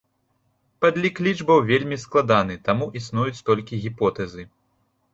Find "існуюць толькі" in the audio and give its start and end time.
3.03-3.83